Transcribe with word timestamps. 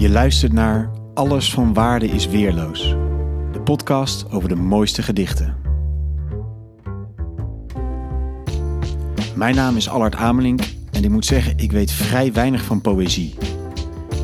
Je 0.00 0.10
luistert 0.10 0.52
naar 0.52 0.90
Alles 1.14 1.52
van 1.52 1.74
Waarde 1.74 2.08
is 2.08 2.26
Weerloos. 2.26 2.88
De 3.52 3.60
podcast 3.64 4.30
over 4.30 4.48
de 4.48 4.54
mooiste 4.54 5.02
gedichten. 5.02 5.56
Mijn 9.34 9.54
naam 9.54 9.76
is 9.76 9.88
Allard 9.88 10.14
Amelink 10.14 10.60
en 10.92 11.04
ik 11.04 11.10
moet 11.10 11.24
zeggen, 11.24 11.58
ik 11.58 11.72
weet 11.72 11.92
vrij 11.92 12.32
weinig 12.32 12.64
van 12.64 12.80
poëzie. 12.80 13.34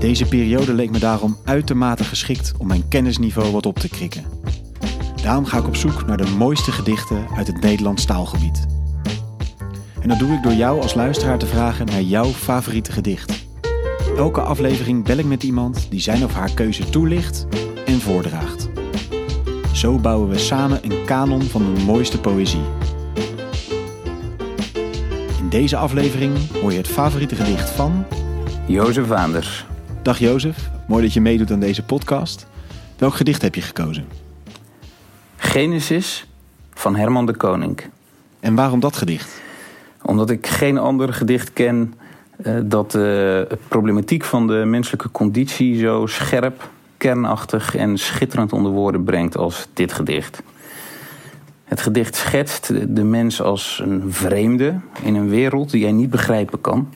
Deze 0.00 0.24
periode 0.24 0.74
leek 0.74 0.90
me 0.90 0.98
daarom 0.98 1.36
uitermate 1.44 2.04
geschikt 2.04 2.52
om 2.58 2.66
mijn 2.66 2.88
kennisniveau 2.88 3.52
wat 3.52 3.66
op 3.66 3.78
te 3.78 3.88
krikken. 3.88 4.24
Daarom 5.22 5.44
ga 5.44 5.58
ik 5.58 5.66
op 5.66 5.76
zoek 5.76 6.06
naar 6.06 6.16
de 6.16 6.34
mooiste 6.38 6.72
gedichten 6.72 7.26
uit 7.36 7.46
het 7.46 7.60
Nederlands 7.60 8.04
taalgebied. 8.04 8.66
En 10.00 10.08
dat 10.08 10.18
doe 10.18 10.32
ik 10.32 10.42
door 10.42 10.54
jou 10.54 10.80
als 10.80 10.94
luisteraar 10.94 11.38
te 11.38 11.46
vragen 11.46 11.86
naar 11.86 12.02
jouw 12.02 12.28
favoriete 12.28 12.92
gedicht. 12.92 13.45
Elke 14.16 14.40
aflevering 14.40 15.04
bel 15.04 15.16
ik 15.16 15.24
met 15.24 15.42
iemand 15.42 15.86
die 15.90 16.00
zijn 16.00 16.24
of 16.24 16.32
haar 16.32 16.54
keuze 16.54 16.90
toelicht 16.90 17.46
en 17.86 18.00
voordraagt. 18.00 18.68
Zo 19.72 19.98
bouwen 19.98 20.28
we 20.28 20.38
samen 20.38 20.84
een 20.84 21.04
kanon 21.04 21.42
van 21.42 21.74
de 21.74 21.82
mooiste 21.82 22.20
poëzie. 22.20 22.62
In 25.38 25.48
deze 25.48 25.76
aflevering 25.76 26.50
hoor 26.60 26.70
je 26.70 26.76
het 26.76 26.88
favoriete 26.88 27.34
gedicht 27.34 27.70
van 27.70 28.04
Jozef 28.66 29.06
Waanders. 29.06 29.66
Dag 30.02 30.18
Jozef, 30.18 30.70
mooi 30.88 31.02
dat 31.02 31.12
je 31.12 31.20
meedoet 31.20 31.50
aan 31.50 31.60
deze 31.60 31.82
podcast. 31.82 32.46
Welk 32.98 33.14
gedicht 33.14 33.42
heb 33.42 33.54
je 33.54 33.62
gekozen? 33.62 34.06
Genesis 35.36 36.26
van 36.74 36.96
Herman 36.96 37.26
de 37.26 37.36
Koning. 37.36 37.80
En 38.40 38.54
waarom 38.54 38.80
dat 38.80 38.96
gedicht? 38.96 39.40
Omdat 40.02 40.30
ik 40.30 40.46
geen 40.46 40.78
ander 40.78 41.12
gedicht 41.12 41.52
ken 41.52 41.94
dat 42.64 42.90
de 42.90 43.48
problematiek 43.68 44.24
van 44.24 44.46
de 44.46 44.64
menselijke 44.66 45.10
conditie 45.10 45.78
zo 45.78 46.06
scherp, 46.06 46.68
kernachtig 46.96 47.76
en 47.76 47.98
schitterend 47.98 48.52
onder 48.52 48.72
woorden 48.72 49.04
brengt 49.04 49.36
als 49.36 49.68
dit 49.72 49.92
gedicht. 49.92 50.42
Het 51.64 51.80
gedicht 51.80 52.14
schetst 52.16 52.72
de 52.88 53.04
mens 53.04 53.42
als 53.42 53.80
een 53.84 54.02
vreemde 54.08 54.78
in 55.02 55.14
een 55.14 55.28
wereld 55.28 55.70
die 55.70 55.82
hij 55.82 55.92
niet 55.92 56.10
begrijpen 56.10 56.60
kan. 56.60 56.88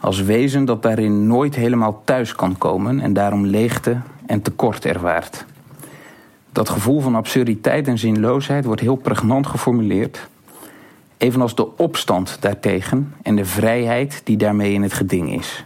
Als 0.00 0.22
wezen 0.22 0.64
dat 0.64 0.82
daarin 0.82 1.26
nooit 1.26 1.54
helemaal 1.54 2.02
thuis 2.04 2.34
kan 2.34 2.58
komen 2.58 3.00
en 3.00 3.12
daarom 3.12 3.46
leegte 3.46 3.96
en 4.26 4.42
tekort 4.42 4.84
ervaart. 4.84 5.44
Dat 6.52 6.68
gevoel 6.68 7.00
van 7.00 7.14
absurditeit 7.14 7.88
en 7.88 7.98
zinloosheid 7.98 8.64
wordt 8.64 8.80
heel 8.80 8.96
pregnant 8.96 9.46
geformuleerd. 9.46 10.28
Evenals 11.18 11.54
de 11.54 11.76
opstand 11.76 12.36
daartegen 12.40 13.14
en 13.22 13.36
de 13.36 13.44
vrijheid 13.44 14.20
die 14.24 14.36
daarmee 14.36 14.72
in 14.72 14.82
het 14.82 14.92
geding 14.92 15.38
is. 15.38 15.64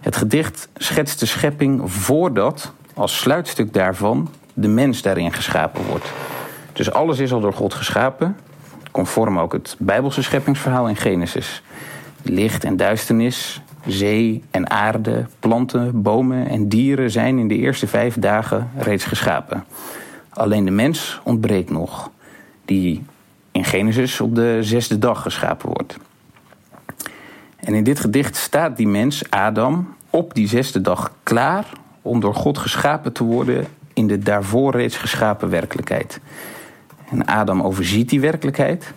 Het 0.00 0.16
gedicht 0.16 0.68
schetst 0.74 1.20
de 1.20 1.26
schepping 1.26 1.92
voordat, 1.92 2.72
als 2.94 3.18
sluitstuk 3.18 3.72
daarvan, 3.72 4.28
de 4.54 4.68
mens 4.68 5.02
daarin 5.02 5.32
geschapen 5.32 5.86
wordt. 5.86 6.12
Dus 6.72 6.92
alles 6.92 7.18
is 7.18 7.32
al 7.32 7.40
door 7.40 7.52
God 7.52 7.74
geschapen, 7.74 8.36
conform 8.90 9.38
ook 9.38 9.52
het 9.52 9.76
Bijbelse 9.78 10.22
scheppingsverhaal 10.22 10.88
in 10.88 10.96
Genesis. 10.96 11.62
Licht 12.22 12.64
en 12.64 12.76
duisternis, 12.76 13.60
zee 13.86 14.44
en 14.50 14.70
aarde, 14.70 15.26
planten, 15.38 16.02
bomen 16.02 16.48
en 16.48 16.68
dieren 16.68 17.10
zijn 17.10 17.38
in 17.38 17.48
de 17.48 17.56
eerste 17.56 17.86
vijf 17.86 18.14
dagen 18.18 18.70
reeds 18.76 19.04
geschapen. 19.04 19.64
Alleen 20.28 20.64
de 20.64 20.70
mens 20.70 21.20
ontbreekt 21.24 21.70
nog, 21.70 22.10
die 22.64 23.04
in 23.60 23.66
Genesis 23.66 24.20
op 24.20 24.34
de 24.34 24.58
zesde 24.60 24.98
dag 24.98 25.22
geschapen 25.22 25.68
wordt. 25.68 25.96
En 27.56 27.74
in 27.74 27.84
dit 27.84 28.00
gedicht 28.00 28.36
staat 28.36 28.76
die 28.76 28.88
mens, 28.88 29.30
Adam, 29.30 29.94
op 30.10 30.34
die 30.34 30.48
zesde 30.48 30.80
dag 30.80 31.12
klaar 31.22 31.66
om 32.02 32.20
door 32.20 32.34
God 32.34 32.58
geschapen 32.58 33.12
te 33.12 33.24
worden 33.24 33.66
in 33.92 34.06
de 34.06 34.18
daarvoor 34.18 34.72
reeds 34.72 34.96
geschapen 34.96 35.50
werkelijkheid. 35.50 36.20
En 37.10 37.24
Adam 37.26 37.62
overziet 37.62 38.08
die 38.08 38.20
werkelijkheid 38.20 38.92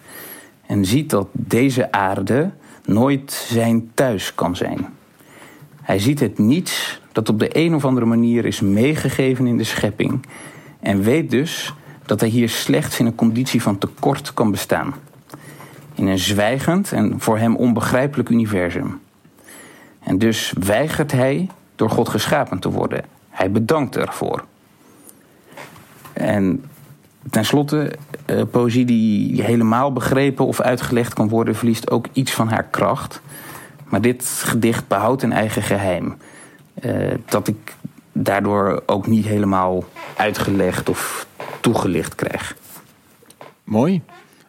en 0.65 0.85
ziet 0.85 1.09
dat 1.09 1.27
deze 1.31 1.91
aarde 1.91 2.51
nooit 2.85 3.31
zijn 3.31 3.91
thuis 3.93 4.35
kan 4.35 4.55
zijn. 4.55 4.87
Hij 5.81 5.99
ziet 5.99 6.19
het 6.19 6.37
niets 6.37 7.01
dat 7.11 7.29
op 7.29 7.39
de 7.39 7.57
een 7.57 7.75
of 7.75 7.85
andere 7.85 8.05
manier 8.05 8.45
is 8.45 8.61
meegegeven 8.61 9.47
in 9.47 9.57
de 9.57 9.63
schepping 9.63 10.25
en 10.79 11.01
weet 11.01 11.29
dus 11.31 11.73
dat 12.05 12.19
hij 12.19 12.29
hier 12.29 12.49
slechts 12.49 12.99
in 12.99 13.05
een 13.05 13.15
conditie 13.15 13.61
van 13.61 13.77
tekort 13.77 14.33
kan 14.33 14.51
bestaan. 14.51 14.93
In 15.95 16.07
een 16.07 16.19
zwijgend 16.19 16.91
en 16.91 17.19
voor 17.19 17.37
hem 17.37 17.55
onbegrijpelijk 17.55 18.29
universum. 18.29 18.99
En 19.99 20.17
dus 20.17 20.53
weigert 20.59 21.11
hij 21.11 21.49
door 21.75 21.89
God 21.89 22.09
geschapen 22.09 22.59
te 22.59 22.69
worden. 22.69 23.05
Hij 23.29 23.51
bedankt 23.51 23.97
ervoor. 23.97 24.43
En 26.13 26.65
tenslotte, 27.29 27.93
uh, 28.25 28.41
poëzie 28.51 28.85
die 28.85 29.41
helemaal 29.41 29.93
begrepen 29.93 30.45
of 30.45 30.61
uitgelegd 30.61 31.13
kan 31.13 31.29
worden, 31.29 31.55
verliest 31.55 31.91
ook 31.91 32.05
iets 32.13 32.31
van 32.31 32.47
haar 32.47 32.63
kracht. 32.63 33.21
Maar 33.85 34.01
dit 34.01 34.25
gedicht 34.25 34.87
behoudt 34.87 35.23
een 35.23 35.33
eigen 35.33 35.61
geheim. 35.61 36.17
Uh, 36.81 37.13
dat 37.25 37.47
ik 37.47 37.75
daardoor 38.11 38.83
ook 38.85 39.07
niet 39.07 39.25
helemaal 39.25 39.83
uitgelegd 40.17 40.89
of 40.89 41.27
toegelicht 41.63 42.15
krijg. 42.15 42.55
Mooi. 43.63 44.01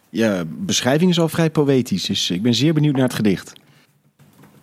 Ja, 0.09 0.43
beschrijving 0.47 1.09
is 1.09 1.19
al 1.19 1.29
vrij 1.29 1.49
poëtisch, 1.49 2.05
dus 2.05 2.29
ik 2.29 2.41
ben 2.41 2.53
zeer 2.53 2.73
benieuwd 2.73 2.95
naar 2.95 3.03
het 3.03 3.13
gedicht. 3.13 3.53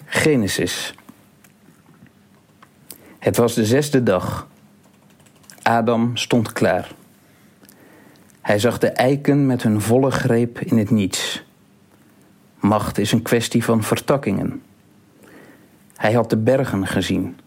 Genesis. 0.05 0.95
Het 3.19 3.37
was 3.37 3.55
de 3.55 3.65
zesde 3.65 4.03
dag. 4.03 4.49
Adam 5.63 6.17
stond 6.17 6.53
klaar. 6.53 6.93
Hij 8.41 8.59
zag 8.59 8.79
de 8.79 8.89
eiken 8.89 9.47
met 9.47 9.63
hun 9.63 9.81
volle 9.81 10.11
greep 10.11 10.61
in 10.61 10.79
het 10.79 10.91
niets. 10.91 11.43
Macht 12.61 12.99
is 12.99 13.13
een 13.13 13.23
kwestie 13.23 13.65
van 13.65 13.83
vertakkingen. 13.83 14.63
Hij 15.97 16.13
had 16.13 16.31
de 16.31 16.37
bergen 16.37 16.87
gezien, 16.87 17.39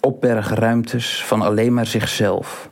opbergruimtes 0.00 1.24
van 1.24 1.42
alleen 1.42 1.74
maar 1.74 1.86
zichzelf, 1.86 2.70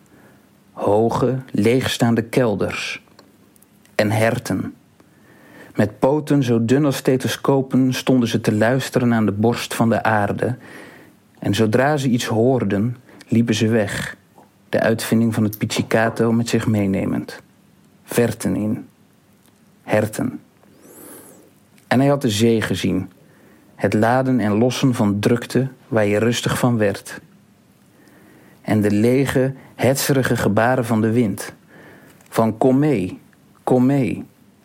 hoge, 0.81 1.39
leegstaande 1.51 2.23
kelders 2.23 3.03
en 3.95 4.11
herten. 4.11 4.75
Met 5.75 5.99
poten 5.99 6.43
zo 6.43 6.65
dun 6.65 6.85
als 6.85 6.97
stethoscopen 6.97 7.95
stonden 7.95 8.29
ze 8.29 8.41
te 8.41 8.55
luisteren 8.55 9.15
aan 9.15 9.27
de 9.27 9.33
borst 9.33 9.75
van 9.75 9.89
de 9.89 10.03
aarde, 10.03 10.57
en 11.39 11.55
zodra 11.55 11.97
ze 11.97 12.09
iets 12.09 12.27
hoorden, 12.27 12.97
liepen 13.29 13.55
ze 13.55 13.69
weg, 13.69 14.17
de 14.69 14.81
uitvinding 14.81 15.35
van 15.35 15.45
het 15.45 15.59
pizzicato 15.59 16.33
met 16.33 16.49
zich 16.49 16.67
meenemend. 16.67 17.43
Verten 18.05 18.57
in, 18.57 18.87
herten. 19.83 20.41
En 21.87 22.01
hij 22.01 22.09
had 22.09 22.23
de 22.23 22.31
zee 22.31 22.62
gezien, 22.62 23.11
het 23.75 23.95
laden 23.95 24.41
en 24.41 24.59
lossen 24.59 24.95
van 24.95 25.19
drukte 25.19 25.69
waar 25.89 26.07
je 26.07 26.19
rustig 26.19 26.59
van 26.59 26.77
werd. 26.77 27.21
En 28.70 28.81
de 28.81 28.91
lege, 28.91 29.54
hetserige 29.75 30.36
gebaren 30.36 30.84
van 30.84 31.00
de 31.00 31.10
wind. 31.10 31.53
Van 32.28 32.58
kom 32.58 32.78
mee, 32.78 33.19
kom 33.64 33.86
mee. 33.86 34.25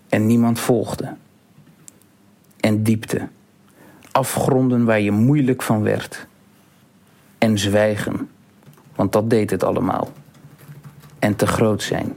En 0.10 0.26
niemand 0.26 0.60
volgde. 0.60 1.16
En 2.60 2.84
diepte. 2.84 3.28
Afgronden 4.12 4.86
waar 4.86 5.00
je 5.00 5.12
moeilijk 5.12 5.62
van 5.62 5.82
werd. 5.82 6.28
En 7.38 7.58
zwijgen, 7.58 8.30
want 8.96 9.12
dat 9.12 9.30
deed 9.30 9.50
het 9.50 9.64
allemaal. 9.64 10.12
En 11.20 11.36
te 11.36 11.48
groot 11.48 11.84
zijn. 11.84 12.14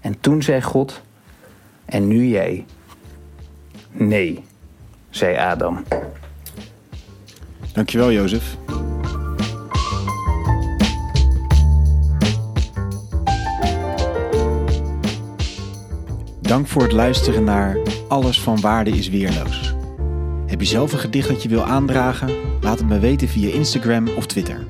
En 0.00 0.20
toen 0.20 0.42
zei 0.42 0.62
God, 0.62 1.02
en 1.84 2.08
nu 2.08 2.26
jij. 2.26 2.64
Nee 3.90 4.44
zei 5.10 5.36
Adam. 5.36 5.84
Dankjewel, 7.72 8.12
Jozef. 8.12 8.56
Dank 16.52 16.66
voor 16.66 16.82
het 16.82 16.92
luisteren 16.92 17.44
naar 17.44 17.78
Alles 18.08 18.40
van 18.40 18.60
Waarde 18.60 18.90
is 18.90 19.08
Weerloos. 19.08 19.74
Heb 20.46 20.60
je 20.60 20.66
zelf 20.66 20.92
een 20.92 20.98
gedicht 20.98 21.28
dat 21.28 21.42
je 21.42 21.48
wil 21.48 21.64
aandragen? 21.64 22.30
Laat 22.60 22.78
het 22.78 22.88
me 22.88 22.98
weten 22.98 23.28
via 23.28 23.52
Instagram 23.52 24.08
of 24.08 24.26
Twitter. 24.26 24.66